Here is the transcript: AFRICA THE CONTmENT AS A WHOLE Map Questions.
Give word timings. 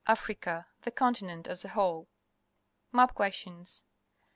AFRICA 0.07 0.65
THE 0.81 0.89
CONTmENT 0.89 1.47
AS 1.47 1.63
A 1.63 1.69
WHOLE 1.69 2.09
Map 2.91 3.13
Questions. 3.13 3.83